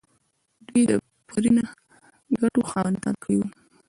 [0.67, 0.91] دوی د
[1.29, 1.63] پرې نه
[2.41, 3.47] ګټو خاوندان کړي وو.